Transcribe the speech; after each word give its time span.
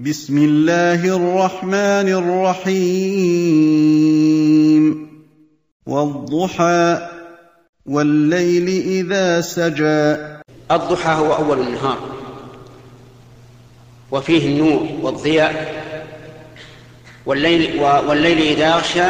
بسم 0.00 0.38
الله 0.38 1.04
الرحمن 1.16 2.08
الرحيم. 2.08 3.20
والضحى 5.86 7.08
والليل 7.86 8.68
إذا 8.68 9.40
سجى. 9.40 10.16
الضحى 10.70 11.12
هو 11.12 11.34
أول 11.34 11.60
النهار. 11.60 11.98
وفيه 14.10 14.46
النور 14.48 14.88
والضياء. 15.02 15.84
والليل 17.26 17.80
والليل 17.80 18.38
إذا 18.38 18.68
يغشى 18.76 19.06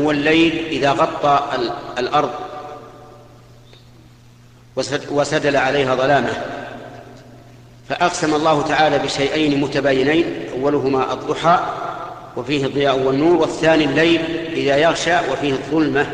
هو 0.00 0.10
الليل 0.10 0.66
إذا 0.66 0.92
غطى 0.92 1.40
الأرض. 1.98 2.30
وسدل 5.10 5.56
عليها 5.56 5.94
ظلامه. 5.94 6.63
فأقسم 7.88 8.34
الله 8.34 8.62
تعالى 8.62 8.98
بشيئين 8.98 9.60
متباينين 9.60 10.48
أولهما 10.52 11.12
الضحى 11.12 11.58
وفيه 12.36 12.66
الضياء 12.66 12.98
والنور 12.98 13.36
والثاني 13.36 13.84
الليل 13.84 14.20
إذا 14.52 14.76
يغشى 14.76 15.16
وفيه 15.32 15.52
الظلمة. 15.52 16.06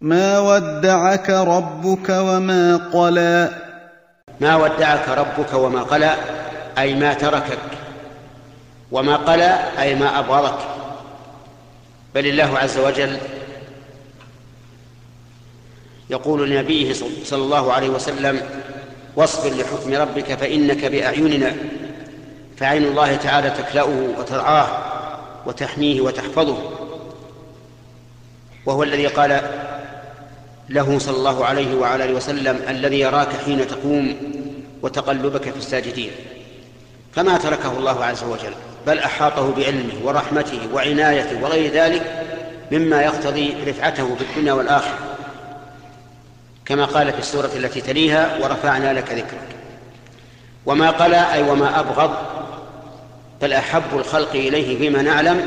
ما 0.00 0.38
ودعك 0.38 1.30
ربك 1.30 2.08
وما 2.08 2.76
قلى. 2.76 3.50
ما 4.40 4.56
ودعك 4.56 5.08
ربك 5.08 5.54
وما 5.54 5.82
قلى 5.82 6.14
أي 6.78 6.94
ما 6.94 7.14
تركك. 7.14 7.58
وما 8.92 9.16
قلى 9.16 9.58
أي 9.78 9.94
ما 9.94 10.18
أبغضك. 10.18 10.58
بل 12.14 12.26
الله 12.26 12.58
عز 12.58 12.78
وجل 12.78 13.18
يقول 16.10 16.50
لنبيه 16.50 16.92
صلى 17.24 17.42
الله 17.42 17.72
عليه 17.72 17.88
وسلم 17.88 18.42
واصبر 19.16 19.50
لحكم 19.50 19.94
ربك 19.94 20.34
فإنك 20.34 20.84
بأعيننا 20.84 21.52
فعين 22.56 22.84
الله 22.84 23.16
تعالى 23.16 23.50
تكلأه 23.50 24.08
وترعاه 24.18 24.68
وتحميه 25.46 26.00
وتحفظه. 26.00 26.58
وهو 28.66 28.82
الذي 28.82 29.06
قال 29.06 29.40
له 30.68 30.98
صلى 30.98 31.16
الله 31.16 31.44
عليه 31.44 31.74
وعلى 31.74 32.04
آله 32.04 32.14
وسلم 32.14 32.60
الذي 32.68 33.00
يراك 33.00 33.28
حين 33.44 33.66
تقوم 33.66 34.16
وتقلبك 34.82 35.42
في 35.42 35.56
الساجدين. 35.56 36.10
فما 37.12 37.38
تركه 37.38 37.78
الله 37.78 38.04
عز 38.04 38.24
وجل 38.24 38.54
بل 38.86 38.98
أحاطه 38.98 39.54
بعلمه 39.54 39.94
ورحمته 40.04 40.58
وعنايته 40.74 41.42
وغير 41.42 41.72
ذلك 41.72 42.24
مما 42.72 43.02
يقتضي 43.02 43.54
رفعته 43.66 44.14
في 44.14 44.24
الدنيا 44.24 44.52
والآخرة. 44.52 45.11
كما 46.64 46.84
قال 46.84 47.12
في 47.12 47.18
السورة 47.18 47.50
التي 47.56 47.80
تليها 47.80 48.38
ورفعنا 48.42 48.92
لك 48.92 49.12
ذكرك. 49.12 49.56
وما 50.66 50.90
قلى 50.90 51.32
أي 51.32 51.42
وما 51.42 51.80
أبغض 51.80 52.14
بل 53.42 53.52
أحب 53.52 53.82
الخلق 53.92 54.30
إليه 54.30 54.78
فيما 54.78 55.02
نعلم 55.02 55.46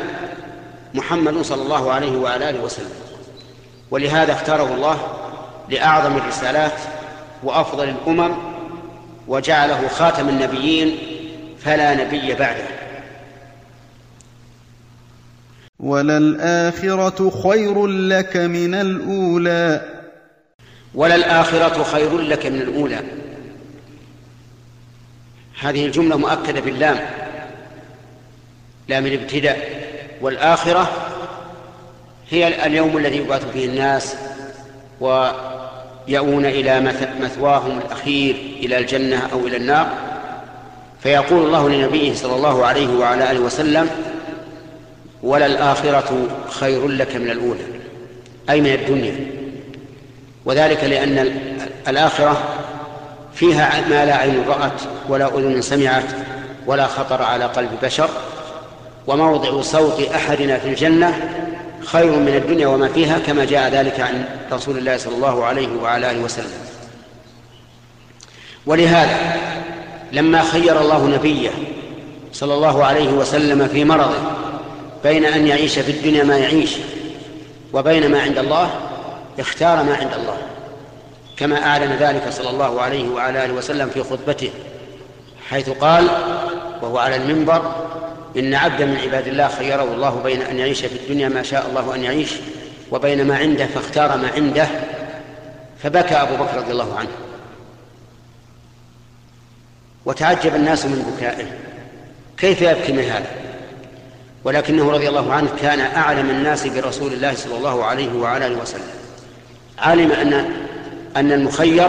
محمد 0.94 1.42
صلى 1.42 1.62
الله 1.62 1.92
عليه 1.92 2.18
وعلى 2.18 2.50
آله 2.50 2.62
وسلم. 2.62 2.90
ولهذا 3.92 4.34
اختاره 4.34 4.74
الله 4.74 4.98
لأعظم 5.70 6.18
الرسالات 6.18 6.80
وأفضل 7.44 7.90
الأمم 7.90 8.36
وجعله 9.28 9.88
خاتم 9.88 10.30
النبيين 10.30 10.98
فلا 11.60 11.94
نبي 11.94 12.34
بعده. 12.34 12.66
وللآخرة 15.80 17.30
خير 17.44 17.88
لك 17.88 18.38
من 18.38 18.74
الأولى. 18.74 19.95
وللآخرة 20.96 21.84
خير 21.84 22.18
لك 22.18 22.46
من 22.46 22.62
الأولى. 22.62 23.00
هذه 25.60 25.86
الجملة 25.86 26.18
مؤكدة 26.18 26.62
باللام. 26.62 27.00
لام 28.88 29.06
الابتداء 29.06 29.86
والآخرة 30.22 30.92
هي 32.30 32.66
اليوم 32.66 32.98
الذي 32.98 33.18
يبعث 33.18 33.52
فيه 33.54 33.66
الناس 33.66 34.16
ويأون 35.00 36.46
إلى 36.46 36.94
مثواهم 37.22 37.78
الأخير 37.78 38.36
إلى 38.36 38.78
الجنة 38.78 39.28
أو 39.34 39.48
إلى 39.48 39.58
النار. 39.58 39.90
فيقول 41.00 41.46
الله 41.46 41.70
لنبيه 41.70 42.14
صلى 42.14 42.36
الله 42.36 42.66
عليه 42.66 42.98
وعلى 42.98 43.32
آله 43.32 43.40
وسلم 43.40 43.90
وللآخرة 45.24 46.28
خير 46.50 46.88
لك 46.88 47.16
من 47.16 47.30
الأولى. 47.30 47.64
أي 48.50 48.62
من 48.62 48.74
الدنيا. 48.74 49.35
وذلك 50.46 50.84
لأن 50.84 51.18
الآخرة 51.88 52.44
فيها 53.34 53.82
ما 53.90 54.06
لا 54.06 54.16
عين 54.16 54.44
رأت 54.48 54.82
ولا 55.10 55.38
أذن 55.38 55.62
سمعت 55.62 56.04
ولا 56.68 56.88
خطر 56.88 57.22
على 57.22 57.46
قلب 57.46 57.70
بشر 57.84 58.10
وموضع 59.08 59.62
صوت 59.62 60.02
أحدنا 60.16 60.58
في 60.58 60.68
الجنة 60.68 61.30
خير 61.86 62.12
من 62.12 62.36
الدنيا 62.36 62.68
وما 62.68 62.88
فيها 62.88 63.20
كما 63.20 63.46
جاء 63.46 63.70
ذلك 63.70 64.00
عن 64.00 64.26
رسول 64.52 64.78
الله 64.78 64.98
صلى 64.98 65.16
الله 65.16 65.46
عليه 65.46 65.68
وعلى 65.84 66.12
آله 66.12 66.20
وسلم. 66.20 66.66
ولهذا 68.66 69.38
لما 70.12 70.42
خير 70.42 70.82
الله 70.82 71.08
نبيه 71.08 71.50
صلى 72.34 72.54
الله 72.54 72.86
عليه 72.86 73.10
وسلم 73.10 73.68
في 73.68 73.84
مرضه 73.84 74.18
بين 75.04 75.26
أن 75.26 75.48
يعيش 75.48 75.80
في 75.80 75.92
الدنيا 75.92 76.24
ما 76.24 76.38
يعيش 76.38 76.76
وبين 77.74 78.12
ما 78.12 78.22
عند 78.22 78.38
الله 78.38 78.70
اختار 79.40 79.84
ما 79.84 79.96
عند 79.96 80.14
الله 80.14 80.38
كما 81.38 81.66
أعلن 81.66 81.92
ذلك 82.00 82.30
صلى 82.30 82.50
الله 82.50 82.82
عليه 82.82 83.10
وعلى 83.10 83.46
آله 83.46 83.54
وسلم 83.54 83.90
في 83.90 84.04
خطبته 84.04 84.50
حيث 85.50 85.70
قال 85.70 86.10
وهو 86.82 86.98
على 86.98 87.16
المنبر 87.16 87.76
إن 88.38 88.54
عبدا 88.54 88.86
من 88.86 88.98
عباد 88.98 89.28
الله 89.28 89.48
خيره 89.48 89.84
الله 89.84 90.22
بين 90.24 90.42
أن 90.42 90.60
يعيش 90.60 90.86
في 90.86 90.96
الدنيا 90.96 91.30
ما 91.30 91.44
شاء 91.44 91.68
الله 91.70 91.96
أن 91.96 92.04
يعيش 92.04 92.34
وبين 92.92 93.28
ما 93.28 93.38
عنده 93.38 93.66
فاختار 93.66 94.18
ما 94.18 94.32
عنده 94.36 94.68
فبكى 95.84 96.16
أبو 96.16 96.44
بكر 96.44 96.58
رضي 96.58 96.72
الله 96.72 96.98
عنه. 96.98 97.10
وتعجب 100.06 100.56
الناس 100.56 100.86
من 100.86 101.14
بكائه 101.18 101.48
كيف 102.38 102.62
يبكي 102.62 102.92
من 102.92 103.04
هذا؟ 103.04 103.28
ولكنه 104.44 104.92
رضي 104.92 105.10
الله 105.10 105.34
عنه 105.34 105.50
كان 105.62 105.80
أعلم 105.80 106.30
الناس 106.30 106.68
برسول 106.68 107.14
الله 107.14 107.34
صلى 107.34 107.58
الله 107.58 107.86
عليه 107.86 108.14
وعلى 108.14 108.48
آله 108.48 108.62
وسلم. 108.62 108.95
علم 109.80 110.12
أن 110.12 110.34
أن 111.16 111.32
المخير 111.32 111.88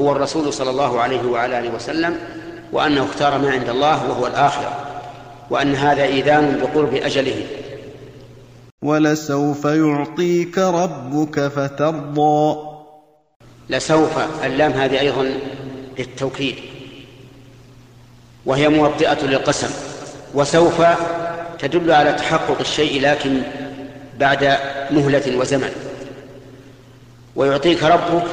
هو 0.00 0.12
الرسول 0.12 0.52
صلى 0.52 0.70
الله 0.70 1.00
عليه 1.00 1.22
وعلى 1.22 1.58
آله 1.58 1.74
وسلم 1.74 2.16
وأنه 2.72 3.04
اختار 3.04 3.38
ما 3.38 3.50
عند 3.50 3.68
الله 3.68 4.10
وهو 4.10 4.26
الآخرة 4.26 4.72
وأن 5.50 5.74
هذا 5.74 6.02
إيذان 6.02 6.60
بقرب 6.62 6.94
أجله. 6.94 7.46
ولسوف 8.82 9.64
يعطيك 9.64 10.58
ربك 10.58 11.40
فترضى. 11.40 12.56
لسوف 13.70 14.44
اللام 14.44 14.72
هذه 14.72 15.00
أيضا 15.00 15.30
للتوكيد 15.98 16.54
وهي 18.46 18.68
موطئة 18.68 19.26
للقسم 19.26 19.70
وسوف 20.34 20.82
تدل 21.58 21.92
على 21.92 22.12
تحقق 22.12 22.60
الشيء 22.60 23.00
لكن 23.02 23.42
بعد 24.18 24.56
مهلة 24.90 25.38
وزمن. 25.38 25.87
ويعطيك 27.38 27.82
ربك 27.82 28.24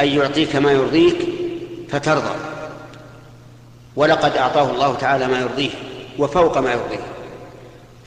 أي 0.00 0.16
يعطيك 0.16 0.56
ما 0.56 0.72
يرضيك 0.72 1.16
فترضى. 1.88 2.34
ولقد 3.96 4.36
أعطاه 4.36 4.70
الله 4.70 4.94
تعالى 4.94 5.26
ما 5.26 5.40
يرضيه 5.40 5.70
وفوق 6.18 6.58
ما 6.58 6.72
يرضيه. 6.72 7.04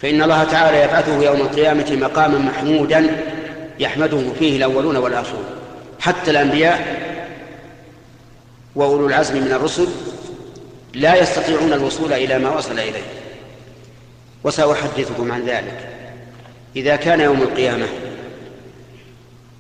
فإن 0.02 0.22
الله 0.22 0.44
تعالى 0.44 0.82
يبعثه 0.82 1.24
يوم 1.24 1.42
القيامة 1.42 1.98
مقاما 2.02 2.38
محمودا 2.38 3.26
يحمده 3.80 4.22
فيه 4.40 4.58
الأولون 4.58 4.98
والآخرون. 4.98 5.46
حتى 6.00 6.32
الأنبياء 6.32 7.08
وأولو 8.76 9.08
العزم 9.08 9.36
من 9.36 9.52
الرسل 9.52 9.88
لا 10.94 11.16
يستطيعون 11.16 11.74
الوصول 11.74 12.14
إلى 12.14 12.40
ما 12.40 12.58
وصل 12.58 12.80
إليه. 12.80 13.04
وسأحدثكم 14.44 15.32
عن 15.32 15.46
ذلك. 15.46 15.90
إذا 16.76 16.96
كان 16.96 17.20
يوم 17.20 17.42
القيامة 17.42 17.88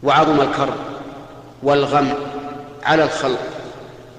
وعظم 0.03 0.41
الكرب 0.41 0.73
والغم 1.63 2.13
على 2.83 3.03
الخلق 3.03 3.39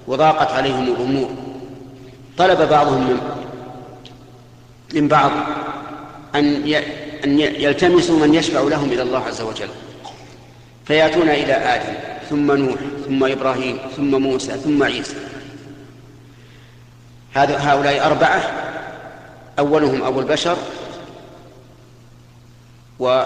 وضاقت 0.07 0.53
عليهم 0.53 0.83
الأمور. 0.83 1.31
طلب 2.39 2.69
بعضهم 2.69 3.01
من, 3.01 3.21
من 4.95 5.09
بعض 5.09 5.31
أن 6.35 6.75
أن 7.25 7.41
يلتمسوا 7.41 8.19
من 8.19 8.35
يشفع 8.35 8.61
لهم 8.61 8.93
إلى 8.93 9.03
الله 9.03 9.25
عز 9.25 9.41
وجل. 9.41 9.69
فيأتون 10.85 11.29
إلى 11.29 11.53
آدم 11.53 11.95
ثم 12.31 12.53
نوح 12.53 12.81
ثم 13.07 13.25
إبراهيم 13.25 13.79
ثم 13.97 14.23
موسى 14.23 14.53
ثم 14.53 14.83
عيسى. 14.83 15.17
هؤلاء 17.35 18.07
أربعة 18.07 18.43
أولهم 19.59 20.03
أبو 20.03 20.21
البشر 20.21 20.57
و 22.99 23.23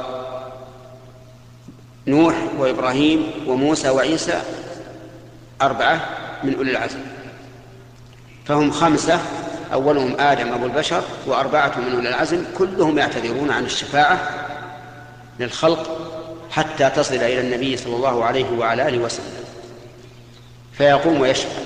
نوح 2.07 2.35
وإبراهيم 2.59 3.31
وموسى 3.47 3.91
وعيسى 3.91 4.43
أربعة 5.63 6.01
من 6.45 6.55
أولي 6.55 6.71
العزم. 6.71 6.99
فهم 8.45 8.71
خمسة 8.71 9.21
أولهم 9.73 10.21
آدم 10.21 10.53
أبو 10.53 10.67
البشر 10.67 11.03
وأربعة 11.27 11.73
من 11.79 11.95
أولي 11.95 12.09
العزم 12.09 12.45
كلهم 12.59 12.99
يعتذرون 12.99 13.51
عن 13.51 13.65
الشفاعة 13.65 14.31
للخلق 15.41 15.99
حتى 16.51 16.91
تصل 16.91 17.15
إلى 17.15 17.41
النبي 17.41 17.77
صلى 17.77 17.97
الله 17.97 18.25
عليه 18.25 18.51
وعلى 18.59 18.89
آله 18.89 18.99
وسلم. 18.99 19.45
فيقوم 20.73 21.21
ويشفع. 21.21 21.63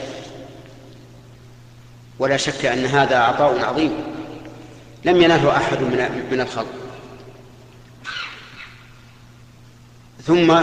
ولا 2.18 2.36
شك 2.36 2.66
أن 2.66 2.86
هذا 2.86 3.18
عطاء 3.18 3.64
عظيم. 3.64 3.92
لم 5.04 5.22
يناله 5.22 5.56
أحد 5.56 5.80
من 5.80 6.26
من 6.30 6.40
الخلق. 6.40 6.85
ثم 10.26 10.54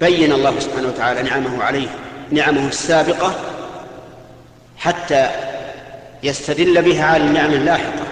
بين 0.00 0.32
الله 0.32 0.60
سبحانه 0.60 0.88
وتعالى 0.88 1.22
نعمه 1.22 1.62
عليه 1.62 1.88
نعمه 2.30 2.68
السابقة 2.68 3.34
حتى 4.76 5.30
يستدل 6.22 6.82
بها 6.82 7.04
على 7.04 7.24
النعم 7.24 7.50
اللاحقة. 7.50 8.04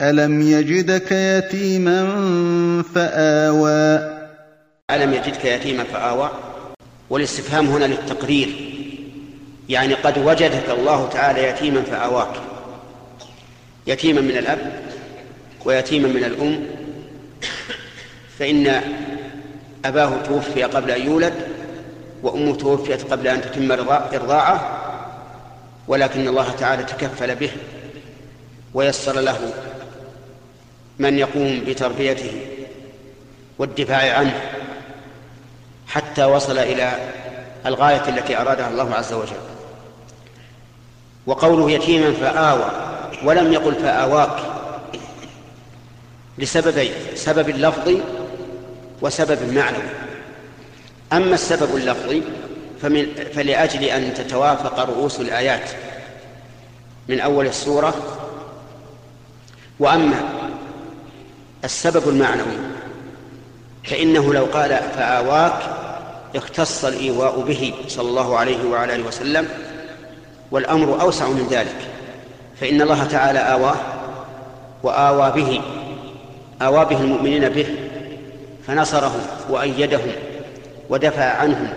ألم 0.00 0.42
يجدك 0.42 1.12
يتيما 1.12 2.02
فآوى. 2.94 4.18
ألم 4.90 5.14
يجدك 5.14 5.44
يتيما 5.44 5.84
فآوى؟ 5.84 6.30
والاستفهام 7.10 7.66
هنا 7.66 7.84
للتقرير. 7.84 8.48
يعني 9.68 9.94
قد 9.94 10.18
وجدك 10.18 10.70
الله 10.70 11.08
تعالى 11.08 11.48
يتيما 11.48 11.82
فآواك. 11.82 12.32
يتيما 13.86 14.20
من 14.20 14.36
الأب 14.36 14.72
ويتيما 15.64 16.08
من 16.08 16.24
الأم 16.24 16.77
فإن 18.38 18.80
أباه 19.84 20.22
توفي 20.22 20.62
قبل 20.62 20.90
أن 20.90 21.06
يولد 21.06 21.34
وأمه 22.22 22.56
توفيت 22.56 23.12
قبل 23.12 23.28
أن 23.28 23.40
تتم 23.40 23.72
إرضاعه 24.14 24.78
ولكن 25.88 26.28
الله 26.28 26.50
تعالى 26.50 26.82
تكفل 26.82 27.34
به 27.34 27.50
ويسر 28.74 29.20
له 29.20 29.52
من 30.98 31.18
يقوم 31.18 31.64
بتربيته 31.66 32.46
والدفاع 33.58 34.18
عنه 34.18 34.40
حتى 35.86 36.24
وصل 36.24 36.58
إلى 36.58 36.92
الغاية 37.66 38.08
التي 38.08 38.36
أرادها 38.40 38.68
الله 38.68 38.94
عز 38.94 39.12
وجل. 39.12 39.36
وقوله 41.26 41.70
يتيما 41.70 42.12
فآوى 42.12 42.70
ولم 43.24 43.52
يقل 43.52 43.74
فآواك 43.74 44.38
لسببين 46.38 46.92
سبب 47.14 47.48
اللفظي 47.48 48.00
وسبب 49.02 49.52
معنوي. 49.52 49.90
أما 51.12 51.34
السبب 51.34 51.76
اللفظي 51.76 52.22
فمن 52.82 53.06
فلأجل 53.34 53.84
أن 53.84 54.14
تتوافق 54.14 54.78
رؤوس 54.78 55.20
الآيات 55.20 55.70
من 57.08 57.20
أول 57.20 57.46
السورة 57.46 57.94
وأما 59.78 60.20
السبب 61.64 62.08
المعنوي 62.08 62.58
فإنه 63.84 64.34
لو 64.34 64.44
قال 64.44 64.68
فآواك 64.68 65.62
اختص 66.36 66.84
الإيواء 66.84 67.40
به 67.40 67.74
صلى 67.88 68.08
الله 68.08 68.38
عليه 68.38 68.64
وعلى 68.64 68.94
آله 68.94 69.06
وسلم 69.06 69.48
والأمر 70.50 71.00
أوسع 71.00 71.28
من 71.28 71.48
ذلك. 71.50 71.76
فإن 72.60 72.82
الله 72.82 73.04
تعالى 73.04 73.38
آواه 73.38 73.76
وآوى 74.82 75.42
به 75.42 75.60
آوى 76.62 76.84
به 76.84 77.00
المؤمنين 77.00 77.48
به 77.48 77.66
فنصرهم 78.68 79.20
وأيدهم 79.50 80.12
ودفع 80.88 81.24
عنهم 81.24 81.68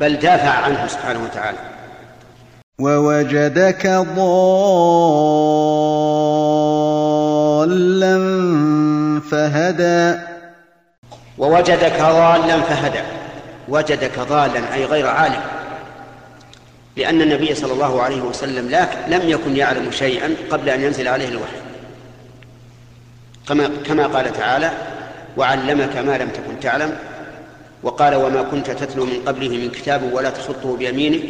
بل 0.00 0.16
دافع 0.16 0.48
عنهم 0.48 0.88
سبحانه 0.88 1.24
وتعالى. 1.24 1.58
ووجدك 2.78 3.86
ضالا 3.86 4.42
فهدى. 9.30 10.18
ووجدك 11.38 12.00
ضالا 12.00 12.60
فهدى. 12.60 13.00
وجدك 13.68 14.18
ضالا 14.18 14.74
أي 14.74 14.84
غير 14.84 15.06
عالم. 15.06 15.40
لأن 16.96 17.22
النبي 17.22 17.54
صلى 17.54 17.72
الله 17.72 18.02
عليه 18.02 18.20
وسلم 18.20 18.86
لم 19.08 19.28
يكن 19.28 19.56
يعلم 19.56 19.90
شيئا 19.90 20.34
قبل 20.50 20.68
أن 20.68 20.80
ينزل 20.80 21.08
عليه 21.08 21.28
الوحي. 21.28 21.56
كما 23.48 23.70
كما 23.86 24.06
قال 24.06 24.32
تعالى 24.32 24.70
وعلمك 25.36 25.96
ما 25.96 26.18
لم 26.18 26.28
تكن 26.28 26.60
تعلم 26.60 26.98
وقال 27.82 28.14
وما 28.14 28.42
كنت 28.42 28.70
تتلو 28.70 29.04
من 29.04 29.22
قبله 29.26 29.48
من 29.48 29.70
كتاب 29.70 30.12
ولا 30.12 30.30
تخطه 30.30 30.76
بيمينك. 30.76 31.22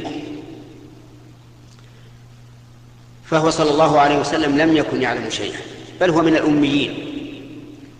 فهو 3.24 3.50
صلى 3.50 3.70
الله 3.70 4.00
عليه 4.00 4.18
وسلم 4.18 4.58
لم 4.58 4.76
يكن 4.76 5.02
يعلم 5.02 5.30
شيئا 5.30 5.58
بل 6.00 6.10
هو 6.10 6.22
من 6.22 6.36
الأميين 6.36 7.08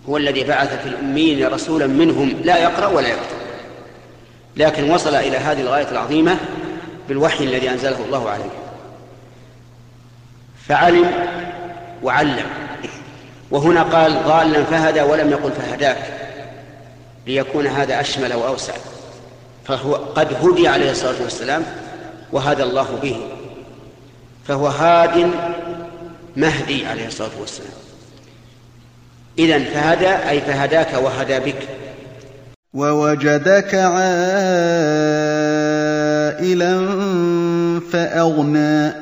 هو 0.09 0.17
الذي 0.17 0.45
بعث 0.45 0.83
في 0.83 0.89
الأميين 0.89 1.47
رسولا 1.47 1.87
منهم 1.87 2.29
لا 2.45 2.59
يقرأ 2.59 2.87
ولا 2.87 3.09
يكتب. 3.09 3.37
لكن 4.57 4.91
وصل 4.91 5.15
إلى 5.15 5.37
هذه 5.37 5.61
الغاية 5.61 5.91
العظيمة 5.91 6.37
بالوحي 7.09 7.45
الذي 7.45 7.71
أنزله 7.71 8.05
الله 8.05 8.31
عليه. 8.31 8.51
فعلم 10.69 11.11
وعلم. 12.03 12.62
وهنا 13.53 13.83
قال 13.83 14.25
ضالا 14.25 14.65
فهدى 14.65 15.01
ولم 15.01 15.31
يقل 15.31 15.53
فهداك 15.53 15.99
ليكون 17.27 17.67
هذا 17.67 18.01
أشمل 18.01 18.35
وأوسع. 18.35 18.73
فهو 19.65 19.95
قد 19.95 20.29
هدي 20.43 20.69
عليه 20.69 20.91
الصلاة 20.91 21.23
والسلام 21.23 21.63
وهدى 22.33 22.63
الله 22.63 22.99
به. 23.03 23.17
فهو 24.49 24.67
هاد 24.67 25.31
مهدي 26.37 26.87
عليه 26.87 27.07
الصلاة 27.07 27.31
والسلام. 27.41 27.73
إذن 29.39 29.65
فهدى 29.65 30.09
أي 30.09 30.41
فهداك 30.41 30.95
وهدى 31.03 31.39
بك. 31.41 31.69
ووجدك 32.75 33.75
عائلا 33.75 34.03
فأغنى. 37.93 38.93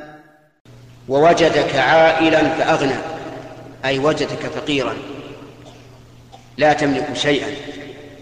ووجدك 1.08 1.76
عائلا 1.76 2.48
فأغنى. 2.48 3.09
أي 3.84 3.98
وجدك 3.98 4.46
فقيرا 4.56 4.94
لا 6.58 6.72
تملك 6.72 7.08
شيئا 7.14 7.48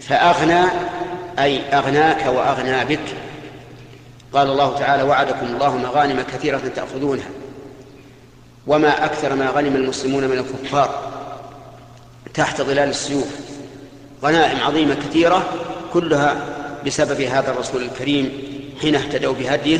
فأغنى 0.01 0.65
أي 1.39 1.61
أغناك 1.73 2.25
وأغنى 2.25 2.85
بك. 2.85 3.15
قال 4.33 4.49
الله 4.49 4.79
تعالى 4.79 5.03
وعدكم 5.03 5.45
الله 5.45 5.77
مغانم 5.77 6.21
كثيرة 6.21 6.61
تأخذونها 6.75 7.29
وما 8.67 9.05
أكثر 9.05 9.35
ما 9.35 9.49
غنم 9.49 9.75
المسلمون 9.75 10.23
من 10.23 10.37
الكفار 10.37 11.11
تحت 12.33 12.61
ظلال 12.61 12.89
السيوف. 12.89 13.27
غنائم 14.23 14.59
عظيمة 14.59 14.95
كثيرة 14.95 15.49
كلها 15.93 16.35
بسبب 16.85 17.21
هذا 17.21 17.51
الرسول 17.51 17.81
الكريم 17.81 18.31
حين 18.81 18.95
اهتدوا 18.95 19.33
بهديه 19.33 19.79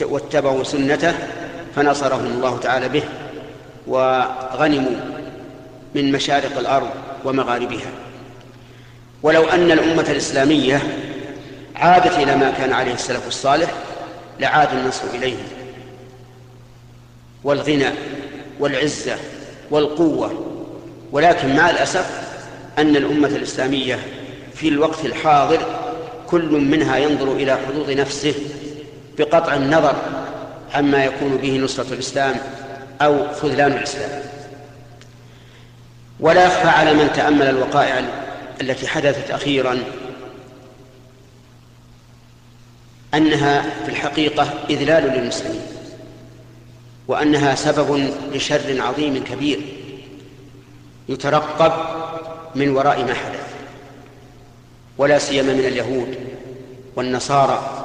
واتبعوا 0.00 0.64
سنته 0.64 1.14
فنصرهم 1.76 2.26
الله 2.26 2.58
تعالى 2.58 2.88
به. 2.88 3.02
وغنموا 3.88 5.00
من 5.94 6.12
مشارق 6.12 6.58
الأرض 6.58 6.90
ومغاربها. 7.24 7.90
ولو 9.22 9.44
أن 9.44 9.70
الأمة 9.70 10.06
الإسلامية 10.10 10.82
عادت 11.76 12.18
إلى 12.18 12.36
ما 12.36 12.50
كان 12.50 12.72
عليه 12.72 12.94
السلف 12.94 13.26
الصالح 13.28 13.70
لعاد 14.40 14.68
النصر 14.72 15.04
إليهم. 15.14 15.46
والغنى 17.44 17.88
والعزة 18.60 19.16
والقوة. 19.70 20.44
ولكن 21.12 21.56
مع 21.56 21.70
الأسف 21.70 22.28
أن 22.78 22.96
الأمة 22.96 23.28
الإسلامية 23.28 23.98
في 24.54 24.68
الوقت 24.68 25.04
الحاضر 25.04 25.58
كل 26.26 26.50
منها 26.52 26.96
ينظر 26.96 27.32
إلى 27.32 27.58
حظوظ 27.68 27.90
نفسه 27.90 28.34
بقطع 29.18 29.54
النظر 29.54 29.96
عما 30.74 31.04
يكون 31.04 31.36
به 31.36 31.58
نصرة 31.58 31.94
الإسلام 31.94 32.36
أو 33.02 33.34
خذلان 33.34 33.72
الإسلام. 33.72 34.22
ولا 36.20 36.46
يخفى 36.46 36.68
على 36.68 36.94
من 36.94 37.12
تأمل 37.12 37.48
الوقائع 37.48 38.04
التي 38.60 38.86
حدثت 38.86 39.30
أخيرا 39.30 39.78
أنها 43.14 43.62
في 43.84 43.88
الحقيقة 43.88 44.48
إذلال 44.70 45.04
للمسلمين 45.04 45.62
وأنها 47.08 47.54
سبب 47.54 48.10
لشر 48.32 48.82
عظيم 48.82 49.24
كبير 49.24 49.60
يترقب 51.08 51.72
من 52.54 52.68
وراء 52.76 53.04
ما 53.04 53.14
حدث 53.14 53.48
ولا 54.98 55.18
سيما 55.18 55.52
من 55.52 55.64
اليهود 55.64 56.18
والنصارى 56.96 57.84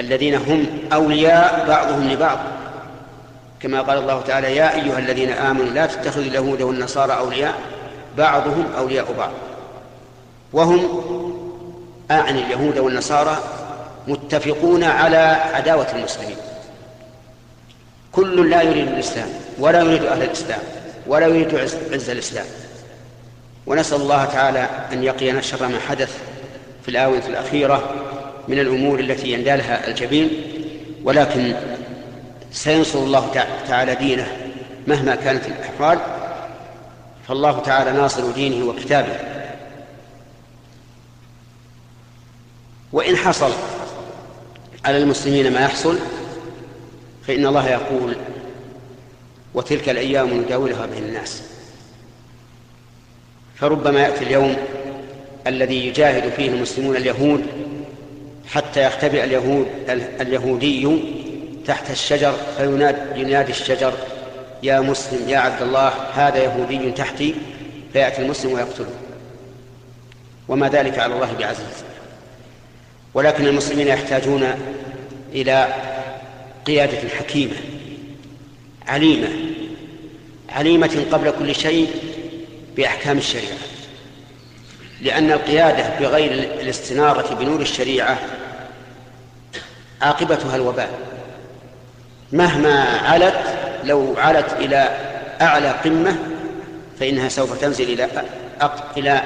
الذين 0.00 0.34
هم 0.34 0.66
أولياء 0.92 1.68
بعضهم 1.68 2.08
لبعض. 2.08 2.38
كما 3.62 3.80
قال 3.80 3.98
الله 3.98 4.20
تعالى 4.20 4.56
يا 4.56 4.74
أيها 4.74 4.98
الذين 4.98 5.30
آمنوا 5.30 5.66
لا 5.66 5.86
تتخذوا 5.86 6.24
اليهود 6.24 6.62
والنصارى 6.62 7.12
أولياء 7.12 7.54
بعضهم 8.18 8.66
أولياء 8.78 9.12
بعض. 9.18 9.30
وهم 10.52 11.02
أعني 12.10 12.42
اليهود 12.44 12.78
والنصارى 12.78 13.38
متفقون 14.08 14.84
على 14.84 15.16
عداوة 15.54 15.86
المسلمين. 15.94 16.36
كل 18.12 18.50
لا 18.50 18.62
يريد 18.62 18.88
الإسلام 18.88 19.28
ولا 19.58 19.82
يريد 19.82 20.04
أهل 20.04 20.22
الإسلام 20.22 20.60
ولا 21.06 21.26
يريد 21.26 21.54
عز, 21.54 21.76
عز 21.92 22.10
الإسلام. 22.10 22.46
ونسأل 23.66 24.00
الله 24.00 24.24
تعالى 24.24 24.68
أن 24.92 25.04
يقينا 25.04 25.40
شر 25.40 25.68
ما 25.68 25.78
حدث 25.88 26.18
في 26.82 26.88
الآونة 26.88 27.26
الأخيرة 27.26 27.94
من 28.48 28.58
الأمور 28.58 29.00
التي 29.00 29.32
يندالها 29.32 29.88
الجبين 29.88 30.30
ولكن 31.04 31.54
سينصر 32.52 32.98
الله 32.98 33.46
تعالى 33.68 33.94
دينه 33.94 34.36
مهما 34.86 35.14
كانت 35.14 35.46
الأحوال 35.46 35.98
فالله 37.28 37.60
تعالى 37.60 37.92
ناصر 37.92 38.30
دينه 38.30 38.66
وكتابه. 38.66 39.16
وإن 42.92 43.16
حصل 43.16 43.52
على 44.84 44.98
المسلمين 44.98 45.52
ما 45.52 45.60
يحصل 45.60 45.98
فإن 47.26 47.46
الله 47.46 47.68
يقول 47.68 48.16
وتلك 49.54 49.88
الأيام 49.88 50.40
نداولها 50.40 50.86
بين 50.86 51.04
الناس. 51.04 51.42
فربما 53.56 54.00
يأتي 54.00 54.24
اليوم 54.24 54.56
الذي 55.46 55.86
يجاهد 55.86 56.32
فيه 56.32 56.48
المسلمون 56.48 56.96
اليهود 56.96 57.46
حتى 58.46 58.84
يختبئ 58.84 59.24
اليهود 59.24 59.66
اليهودي 60.20 60.86
تحت 61.70 61.90
الشجر 61.90 62.34
فينادي 62.56 63.20
ينادي 63.20 63.52
الشجر 63.52 63.92
يا 64.62 64.80
مسلم 64.80 65.28
يا 65.28 65.38
عبد 65.38 65.62
الله 65.62 65.88
هذا 65.88 66.36
يهودي 66.36 66.90
تحتي 66.90 67.34
فيأتي 67.92 68.22
المسلم 68.22 68.52
ويقتله. 68.52 68.94
وما 70.48 70.68
ذلك 70.68 70.98
على 70.98 71.14
الله 71.14 71.32
بعزيز. 71.38 71.84
ولكن 73.14 73.46
المسلمين 73.46 73.86
يحتاجون 73.86 74.54
إلى 75.32 75.74
قيادة 76.66 77.08
حكيمة 77.08 77.56
عليمة 78.88 79.28
عليمة 80.48 81.04
قبل 81.12 81.30
كل 81.30 81.54
شيء 81.54 81.90
بأحكام 82.76 83.18
الشريعة. 83.18 83.58
لأن 85.02 85.32
القيادة 85.32 85.98
بغير 86.00 86.32
الاستنارة 86.32 87.34
بنور 87.34 87.60
الشريعة 87.60 88.18
عاقبتها 90.02 90.56
الوباء. 90.56 91.09
مهما 92.32 92.84
علت 92.84 93.44
لو 93.84 94.14
علت 94.18 94.52
إلى 94.52 94.88
أعلى 95.40 95.70
قمة 95.70 96.16
فإنها 97.00 97.28
سوف 97.28 97.60
تنزل 97.60 97.84
إلى 97.84 98.08
إلى 98.96 99.22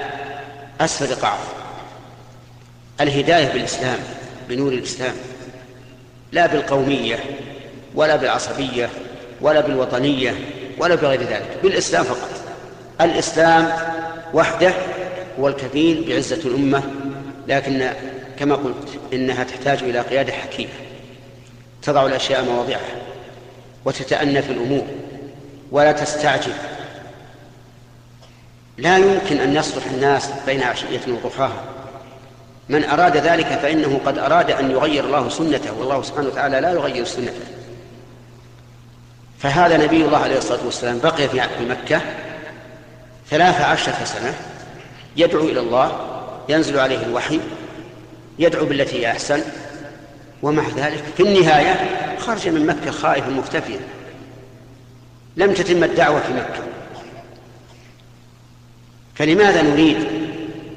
أسفل 0.80 1.14
قاع. 1.14 1.38
الهداية 3.00 3.52
بالإسلام 3.52 3.99
بنور 4.49 4.73
الإسلام 4.73 5.14
لا 6.32 6.46
بالقومية 6.46 7.18
ولا 7.94 8.16
بالعصبية 8.16 8.88
ولا 9.40 9.61
بالوطنية 9.61 10.34
ولا 10.78 10.94
بغير 10.94 11.20
ذلك 11.20 11.58
بالإسلام 11.62 12.04
فقط. 12.04 12.30
الإسلام 13.00 13.73
وحده 14.34 14.73
هو 15.40 15.49
الكفيل 15.49 16.04
بعزة 16.08 16.40
الأمة 16.44 16.82
لكن 17.49 17.90
كما 18.38 18.54
قلت 18.54 18.88
إنها 19.12 19.44
تحتاج 19.44 19.82
إلى 19.82 20.00
قيادة 20.00 20.32
حكيمة. 20.32 20.83
تضع 21.84 22.06
الأشياء 22.06 22.44
مواضعها 22.44 22.96
وتتأنى 23.84 24.42
في 24.42 24.52
الأمور 24.52 24.86
ولا 25.70 25.92
تستعجل. 25.92 26.52
لا 28.78 28.98
يمكن 28.98 29.40
أن 29.40 29.56
يصلح 29.56 29.84
الناس 29.86 30.30
بين 30.46 30.62
عشية 30.62 31.00
وضحاها. 31.08 31.64
من 32.68 32.84
أراد 32.84 33.16
ذلك 33.16 33.46
فإنه 33.46 34.00
قد 34.06 34.18
أراد 34.18 34.50
أن 34.50 34.70
يغير 34.70 35.04
الله 35.04 35.28
سنته 35.28 35.72
والله 35.78 36.02
سبحانه 36.02 36.28
وتعالى 36.28 36.60
لا 36.60 36.72
يغير 36.72 37.04
سنته. 37.04 37.44
فهذا 39.38 39.76
نبي 39.76 40.04
الله 40.04 40.18
عليه 40.18 40.38
الصلاة 40.38 40.64
والسلام 40.64 40.98
بقي 40.98 41.28
في 41.28 41.40
مكة 41.68 42.00
ثلاث 43.30 43.60
عشرة 43.60 44.04
سنة 44.04 44.34
يدعو 45.16 45.44
إلى 45.44 45.60
الله 45.60 46.00
ينزل 46.48 46.78
عليه 46.78 47.02
الوحي 47.02 47.40
يدعو 48.38 48.66
بالتي 48.66 49.10
أحسن 49.10 49.42
ومع 50.44 50.68
ذلك 50.76 51.04
في 51.16 51.22
النهاية 51.22 51.88
خرج 52.18 52.48
من 52.48 52.66
مكة 52.66 52.90
خائفا 52.90 53.30
مختفيا 53.30 53.80
لم 55.36 55.54
تتم 55.54 55.84
الدعوة 55.84 56.20
في 56.20 56.32
مكة. 56.32 56.62
فلماذا 59.14 59.62
نريد 59.62 59.96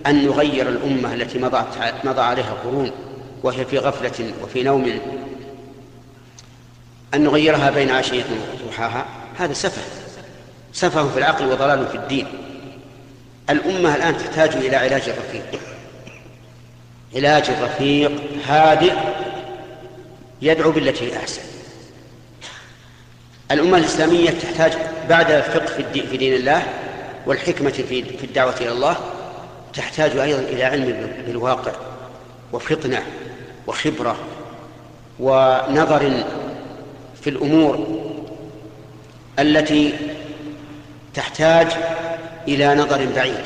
أن 0.05 0.25
نغير 0.25 0.69
الأمة 0.69 1.13
التي 1.13 1.39
مضت 1.39 1.65
مضى 2.03 2.21
عليها 2.21 2.53
قرون 2.63 2.91
وهي 3.43 3.65
في 3.65 3.77
غفلة 3.77 4.33
وفي 4.43 4.63
نوم؟ 4.63 4.99
أن 7.13 7.23
نغيرها 7.23 7.69
بين 7.69 7.89
عشية 7.89 8.25
وضحاها؟ 8.65 9.05
هذا 9.37 9.53
سفه. 9.53 9.81
سفه 10.73 11.09
في 11.09 11.19
العقل 11.19 11.45
وضلال 11.45 11.87
في 11.87 11.95
الدين. 11.95 12.27
الأمة 13.49 13.95
الآن 13.95 14.17
تحتاج 14.17 14.55
إلى 14.55 14.75
علاج 14.75 15.09
رفيق. 15.09 15.61
علاج 17.15 17.49
رفيق 17.61 18.11
هادئ 18.47 18.93
يدعو 20.41 20.71
بالتي 20.71 21.11
هي 21.11 21.17
أحسن. 21.17 21.41
الأمة 23.51 23.77
الإسلامية 23.77 24.29
تحتاج 24.29 24.73
بعد 25.09 25.31
الفقه 25.31 25.83
في, 26.01 26.17
دين 26.17 26.33
الله 26.33 26.63
والحكمة 27.25 27.69
في, 27.69 28.03
في 28.03 28.23
الدعوة 28.23 28.55
إلى 28.61 28.71
الله 28.71 28.97
تحتاج 29.73 30.17
أيضا 30.17 30.39
إلى 30.39 30.63
علم 30.63 31.11
بالواقع 31.27 31.71
وفطنة 32.53 33.03
وخبرة 33.67 34.17
ونظر 35.19 36.23
في 37.21 37.29
الأمور 37.29 37.87
التي 39.39 39.93
تحتاج 41.13 41.67
إلى 42.47 42.75
نظر 42.75 43.05
بعيد. 43.15 43.43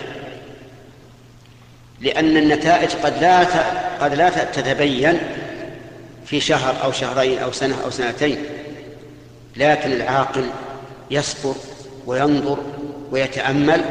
لأن 2.01 2.37
النتائج 2.37 2.89
قد 3.03 3.17
لا 3.21 3.43
قد 4.01 4.13
لا 4.13 4.29
تتبين 4.29 5.19
في 6.25 6.39
شهر 6.39 6.83
أو 6.83 6.91
شهرين 6.91 7.39
أو 7.39 7.51
سنة 7.51 7.75
أو 7.83 7.89
سنتين. 7.89 8.45
لكن 9.57 9.91
العاقل 9.91 10.49
يصبر 11.11 11.55
وينظر 12.05 12.57
ويتأمل 13.11 13.81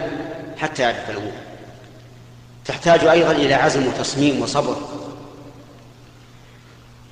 حتى 0.59 0.83
يعرف 0.83 1.11
الأمور. 1.11 1.33
تحتاج 2.65 3.05
أيضا 3.05 3.33
إلى 3.33 3.55
عزم 3.55 3.87
وتصميم 3.87 4.43
وصبر. 4.43 4.77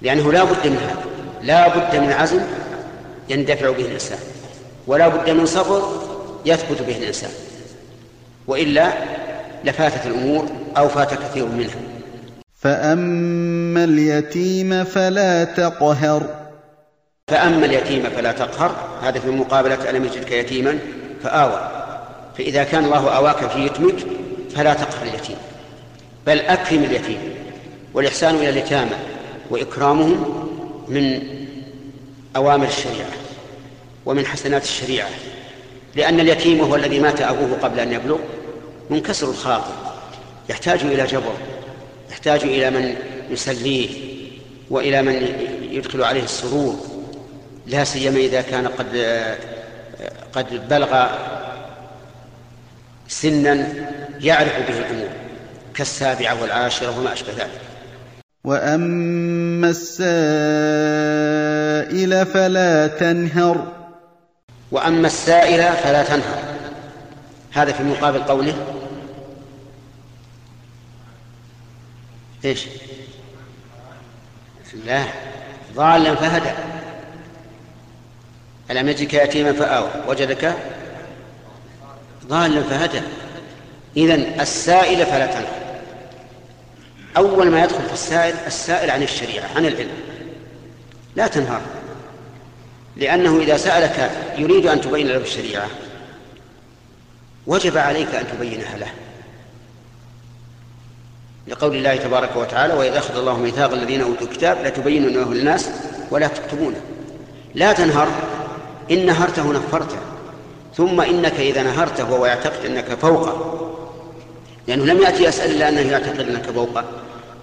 لأنه 0.03 0.33
لا 0.33 0.45
بد 0.45 0.67
من 0.67 0.77
هذا. 0.77 1.05
لا 1.43 1.69
بد 1.69 1.97
من 1.97 2.13
عزم 2.13 2.41
يندفع 3.29 3.71
به 3.71 3.85
الإنسان. 3.85 4.19
ولا 4.87 5.09
بد 5.09 5.31
من 5.31 5.47
صبر 5.47 6.03
يثبت 6.45 6.83
به 6.83 6.97
الإنسان. 6.97 7.31
وإلا 8.47 8.93
لفاتت 9.65 10.07
الأمور 10.07 10.49
أو 10.77 10.89
فات 10.89 11.15
كثير 11.15 11.47
منها. 11.47 11.88
فأما 12.59 13.85
اليتيم 13.85 14.85
فلا 14.85 15.45
تقهر. 15.45 16.23
فأما 17.29 17.67
اليتيم 17.67 18.03
فلا 18.03 18.33
تقهر. 18.33 18.75
هذا 19.03 19.21
في 19.21 19.31
مقابلة 19.31 19.91
ألم 19.91 20.05
يجدك 20.05 20.33
يتيما 20.33 20.79
فآوى. 21.23 21.71
فإذا 22.39 22.65
كان 22.65 22.85
الله 22.85 23.17
آواك 23.17 23.51
في 23.51 23.67
يتمك 23.67 23.95
فلا 24.57 24.75
تقهر 24.75 25.03
اليتيم 25.03 25.37
بل 26.27 26.39
أكرم 26.39 26.85
اليتيم. 26.85 27.19
والإحسان 27.95 28.35
إلى 28.35 28.49
اليتامى 28.49 28.97
وإكرامهم 29.51 30.49
من 30.89 31.21
أوامر 32.37 32.67
الشريعة 32.67 33.11
ومن 34.07 34.27
حسنات 34.27 34.63
الشريعة. 34.63 35.09
لأن 35.95 36.21
اليتيم 36.21 36.61
هو 36.61 36.77
الذي 36.77 37.01
مات 37.01 37.21
أبوه 37.21 37.59
قبل 37.63 37.81
أن 37.81 37.93
يبلغ 37.93 38.19
منكسر 38.91 39.31
الخاطر 39.31 39.73
يحتاج 40.49 40.81
إلى 40.83 41.07
جبر. 41.07 41.33
يحتاج 42.19 42.43
إلى 42.43 42.71
من 42.71 42.95
يسليه 43.31 43.89
وإلى 44.71 45.03
من 45.03 45.15
يدخل 45.71 46.05
عليه 46.05 46.23
السرور 46.23 46.77
لا 47.67 47.85
سيما 47.85 48.17
إذا 48.17 48.41
كان 48.41 48.67
قد 48.67 48.89
قد 50.33 50.69
بلغ 50.69 51.07
سنا 53.09 53.69
يعرف 54.21 54.53
به 54.69 54.79
الأمور 54.79 55.09
كالسابعة 55.75 56.43
والعاشرة 56.43 56.99
وما 56.99 57.13
أشبه 57.13 57.33
ذلك. 57.33 57.61
وأما 58.45 59.69
السائل 59.71 59.97
فلا 62.27 62.87
تنهر. 62.87 63.73
وأما 64.73 65.07
السائل 65.07 65.73
فلا 65.73 66.03
تنهر. 66.05 66.43
هذا 67.53 67.73
في 67.73 67.83
مقابل 67.83 68.19
قوله 68.19 68.55
إيش؟ 72.45 72.67
لا 74.85 75.05
ضالا 75.75 76.15
فهدى. 76.15 76.51
ألم 78.71 78.89
يجدك 78.89 79.15
يتيما 79.15 79.53
فآوى. 79.53 79.91
وجدك 80.09 80.55
ضالا 82.27 82.63
فهدى. 82.63 83.01
إذن 83.97 84.41
السائل 84.41 85.07
فلا 85.07 85.27
تنهر 85.27 85.59
أول 87.17 87.51
ما 87.51 87.65
يدخل 87.65 87.87
في 87.87 87.93
السائل 87.93 88.35
السائل 88.47 88.91
عن 88.91 89.03
الشريعة 89.03 89.49
عن 89.57 89.67
العلم. 89.67 89.99
لا 91.17 91.27
تنهر 91.27 91.61
لأنه 92.97 93.41
إذا 93.41 93.57
سألك 93.57 94.11
يريد 94.39 94.67
أن 94.67 94.81
تبين 94.81 95.07
له 95.07 95.17
الشريعة. 95.17 95.69
وجب 97.47 97.79
عليك 97.79 98.15
أن 98.15 98.27
تبينها 98.29 98.79
له. 98.79 98.91
لقول 101.49 101.77
الله 101.77 101.97
تبارك 101.97 102.37
وتعالى 102.37 102.75
وإذا 102.75 102.99
أخذ 102.99 103.17
الله 103.17 103.39
ميثاق 103.39 103.73
الذين 103.73 104.01
أوتوا 104.01 104.27
الكتاب 104.27 104.59
لتبيننه 104.65 105.35
للناس 105.35 105.71
ولا 106.11 106.27
تكتبونه 106.27 106.81
لا 107.55 107.73
تنهر 107.73 108.09
إن 108.91 109.07
نهرته 109.07 109.53
نفرته 109.53 109.99
ثم 110.77 111.01
إنك 111.01 111.41
إذا 111.41 111.63
نهرته 111.63 112.13
وهو 112.13 112.27
يعتقد 112.27 112.65
أنك 112.67 112.85
فوقه. 112.85 113.55
لأنه 114.67 114.85
لم 114.85 115.03
يأتي 115.03 115.25
يسأل 115.25 115.51
إلا 115.51 115.69
أنه 115.69 115.81
يعتقد 115.81 116.21
أنك 116.21 116.51
فوقه 116.51 116.85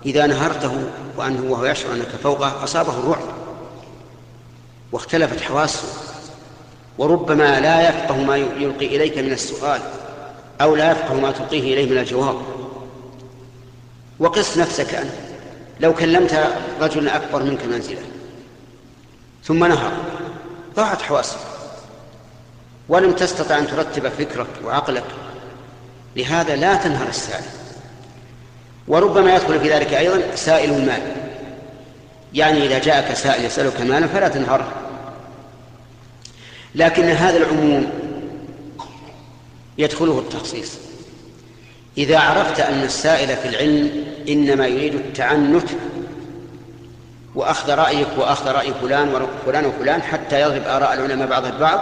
إذا 0.06 0.26
نهرته 0.28 0.72
وأنه 1.18 1.52
وهو 1.52 1.66
يشعر 1.66 1.94
أنك 1.94 2.08
فوقه 2.24 2.64
أصابه 2.64 3.00
الرعب 3.00 3.24
واختلفت 4.92 5.42
حواسه 5.42 5.88
وربما 6.98 7.60
لا 7.60 7.90
يفقه 7.90 8.18
ما 8.18 8.38
يلقي 8.38 8.86
إليك 8.86 9.18
من 9.18 9.32
السؤال 9.32 9.82
أو 10.62 10.76
لا 10.76 10.92
يفقه 10.92 11.14
ما 11.14 11.32
تلقيه 11.32 11.74
إليه 11.74 11.92
من 11.92 11.98
الجواب. 11.98 12.36
وقس 14.20 14.58
نفسك 14.58 14.96
أنت. 14.96 15.12
لو 15.80 15.94
كلمت 15.94 16.54
رجلا 16.82 17.16
أكبر 17.16 17.44
منك 17.44 17.66
منزلة. 17.66 18.02
ثم 19.44 19.66
نهر. 19.66 19.92
ضاعت 20.76 21.02
حواسك. 21.02 21.40
ولم 22.90 23.12
تستطع 23.12 23.58
أن 23.58 23.68
ترتب 23.68 24.10
فكرك 24.10 24.48
وعقلك. 24.64 25.06
لهذا 26.16 26.56
لا 26.56 26.76
تنهر 26.76 27.08
السائل. 27.08 27.44
وربما 28.88 29.36
يدخل 29.36 29.60
في 29.60 29.74
ذلك 29.74 29.94
أيضا 29.94 30.36
سائل 30.36 30.74
المال 30.74 31.02
يعني 32.34 32.66
إذا 32.66 32.80
جاءك 32.80 33.14
سائل 33.14 33.46
يسألك 33.46 33.82
مالا 33.82 34.08
فلا 34.08 34.28
تنهره 34.28 34.72
لكن 36.76 37.04
هذا 37.04 37.38
العموم 37.38 37.90
يدخله 39.78 40.20
التخصيص. 40.20 40.85
إذا 41.98 42.20
عرفت 42.20 42.60
أن 42.60 42.84
السائل 42.84 43.38
في 43.38 43.48
العلم 43.48 44.06
إنما 44.30 44.68
يريد 44.68 44.96
التعنت 44.96 45.70
وأخذ 47.36 47.72
رأيك 47.72 48.08
وأخذ 48.18 48.52
رأي 48.52 48.74
فلان 48.82 49.10
وفلان 49.46 49.66
وفلان 49.66 50.02
حتى 50.02 50.42
يضرب 50.42 50.64
آراء 50.68 50.94
العلماء 50.94 51.28
بعضها 51.28 51.50
البعض 51.50 51.82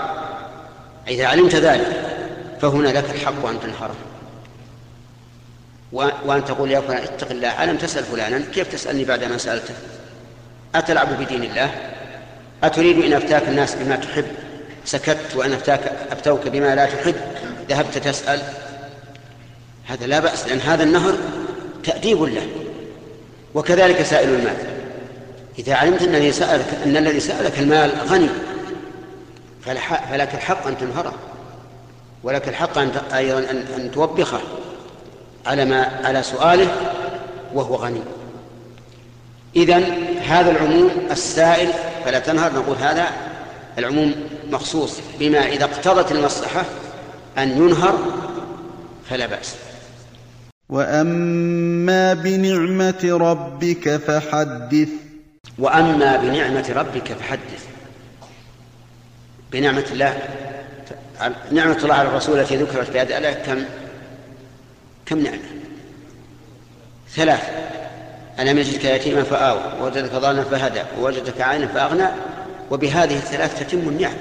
إذا 1.07 1.27
علمت 1.27 1.55
ذلك 1.55 2.05
فهنا 2.61 2.87
لك 2.87 3.05
الحق 3.15 3.45
أن 3.45 3.59
تنهره 3.59 3.95
وأن 5.91 6.45
تقول 6.45 6.71
يا 6.71 6.79
فلان 6.81 7.03
اتق 7.03 7.31
الله 7.31 7.63
ألم 7.63 7.77
تسأل 7.77 8.03
فلانا؟ 8.03 8.43
كيف 8.53 8.71
تسألني 8.71 9.05
بعد 9.05 9.23
ما 9.23 9.37
سألته؟ 9.37 9.73
أتلعب 10.75 11.19
بدين 11.19 11.43
الله؟ 11.43 11.69
أتريد 12.63 13.05
إن 13.05 13.13
أفتاك 13.13 13.47
الناس 13.47 13.75
بما 13.75 13.95
تحب؟ 13.95 14.25
سكت 14.85 15.35
وأن 15.35 15.53
أفتاك 15.53 15.91
أفتوك 16.11 16.47
بما 16.47 16.75
لا 16.75 16.85
تحب؟ 16.85 17.15
ذهبت 17.69 17.97
تسأل؟ 17.97 18.41
هذا 19.85 20.05
لا 20.05 20.19
بأس 20.19 20.47
لأن 20.47 20.59
هذا 20.59 20.83
النهر 20.83 21.17
تأديب 21.83 22.23
له 22.23 22.47
وكذلك 23.53 24.01
سائل 24.01 24.29
المال. 24.29 24.57
إذا 25.59 25.75
علمت 25.75 26.01
أن 26.01 26.15
الذي 26.15 26.31
سألك 26.31 26.65
أن 26.85 26.97
الذي 26.97 27.19
سألك 27.19 27.59
المال 27.59 27.91
غني 28.07 28.29
فلك 29.65 30.35
الحق 30.35 30.67
أن 30.67 30.77
تنهره 30.77 31.13
ولك 32.23 32.47
الحق 32.47 32.77
أن 32.77 32.91
أيضا 33.13 33.39
أن 33.77 33.91
توبخه 33.93 34.41
على 35.45 35.65
ما 35.65 35.99
على 36.03 36.23
سؤاله 36.23 36.67
وهو 37.53 37.75
غني. 37.75 38.01
إذا 39.55 39.77
هذا 40.21 40.51
العموم 40.51 40.91
السائل 41.11 41.69
فلا 42.05 42.19
تنهر 42.19 42.53
نقول 42.53 42.77
هذا 42.77 43.07
العموم 43.77 44.15
مخصوص 44.49 44.99
بما 45.19 45.47
إذا 45.47 45.63
اقتضت 45.63 46.11
المصلحة 46.11 46.65
أن 47.37 47.49
ينهر 47.49 47.99
فلا 49.09 49.25
بأس. 49.25 49.55
وأما 50.69 52.13
بنعمة 52.13 53.03
ربك 53.03 53.97
فحدث. 53.97 54.89
وأما 55.59 56.17
بنعمة 56.17 56.73
ربك 56.75 57.13
فحدث. 57.13 57.65
بنعمة 59.51 59.85
الله. 59.91 60.19
نعمة 61.51 61.77
الله 61.83 61.95
على 61.95 62.09
الرسول 62.09 62.39
التي 62.39 62.55
ذكرت 62.55 62.89
في 62.89 62.99
هذه 62.99 63.17
الآية 63.17 63.33
كم؟ 63.33 63.63
كم 65.05 65.19
نعمة؟ 65.19 65.39
ثلاث. 67.15 67.49
ألم 68.39 68.57
يجدك 68.57 68.85
يتيما 68.85 69.23
فآوى 69.23 69.81
ووجدك 69.81 70.11
ضالا 70.11 70.43
فهدى 70.43 70.81
ووجدك 70.99 71.41
عائلا 71.41 71.67
فأغنى 71.67 72.07
وبهذه 72.71 73.15
الثلاث 73.15 73.59
تتم 73.59 73.79
النعم. 73.79 74.15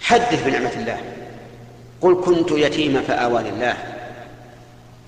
حدث 0.00 0.46
بنعمة 0.46 0.72
الله. 0.76 0.98
قل 2.00 2.24
كنت 2.24 2.50
يتيما 2.50 3.00
فآوى 3.00 3.42
لله. 3.42 3.93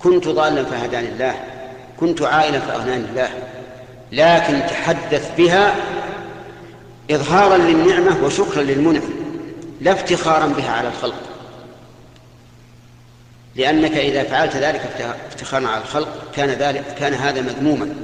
كنت 0.07 0.27
ضالا 0.27 0.63
فهداني 0.63 1.07
الله 1.07 1.35
كنت 1.99 2.21
عائلا 2.21 2.59
فأغناني 2.59 3.05
الله 3.05 3.29
لكن 4.11 4.59
تحدث 4.67 5.31
بها 5.37 5.75
إظهارا 7.11 7.57
للنعمة 7.57 8.25
وشكرا 8.25 8.63
للمنعم 8.63 9.09
لا 9.81 9.91
افتخارا 9.91 10.47
بها 10.47 10.71
على 10.71 10.87
الخلق. 10.87 11.21
لأنك 13.55 13.91
إذا 13.91 14.23
فعلت 14.23 14.55
ذلك 14.55 14.81
افتخارا 15.29 15.67
على 15.67 15.81
الخلق 15.81 16.07
كان 16.35 16.49
ذلك 16.49 16.83
كان 16.99 17.13
هذا 17.13 17.41
مذموما. 17.41 17.95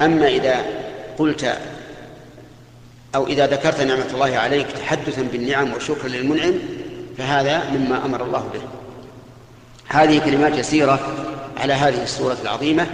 أما 0.00 0.28
إذا 0.28 0.64
قلت 1.18 1.58
أو 3.14 3.26
إذا 3.26 3.46
ذكرت 3.46 3.80
نعمة 3.80 4.06
الله 4.14 4.36
عليك 4.36 4.66
تحدثا 4.72 5.22
بالنعم 5.22 5.72
وشكرا 5.74 6.08
للمنعم 6.08 6.54
فهذا 7.18 7.70
مما 7.70 8.04
أمر 8.04 8.24
الله 8.24 8.50
به. 8.54 8.85
هذه 9.88 10.18
كلمات 10.18 10.58
يسيرة 10.58 11.00
على 11.56 11.72
هذه 11.72 12.02
السورة 12.02 12.36
العظيمة 12.42 12.86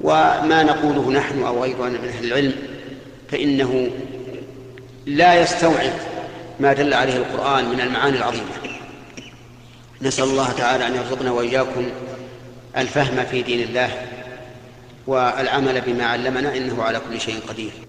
وما 0.00 0.62
نقوله 0.62 1.10
نحن 1.10 1.42
أو 1.42 1.62
غيرنا 1.62 1.98
من 1.98 2.08
أهل 2.08 2.24
العلم 2.24 2.52
فإنه 3.30 3.88
لا 5.06 5.40
يستوعب 5.40 5.92
ما 6.60 6.72
دل 6.72 6.94
عليه 6.94 7.16
القرآن 7.16 7.64
من 7.64 7.80
المعاني 7.80 8.16
العظيمة. 8.16 8.50
نسأل 10.02 10.24
الله 10.24 10.52
تعالى 10.52 10.86
أن 10.86 10.94
يرزقنا 10.94 11.30
وإياكم 11.30 11.86
الفهم 12.76 13.24
في 13.30 13.42
دين 13.42 13.68
الله 13.68 13.90
والعمل 15.06 15.80
بما 15.80 16.06
علمنا 16.06 16.56
إنه 16.56 16.82
على 16.82 17.00
كل 17.10 17.20
شيء 17.20 17.40
قدير. 17.48 17.87